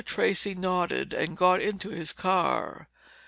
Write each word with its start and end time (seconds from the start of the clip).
Tracey 0.03 0.55
nodded 0.55 1.13
and 1.13 1.37
got 1.37 1.61
into 1.61 1.91
his 1.91 2.11
car. 2.11 2.87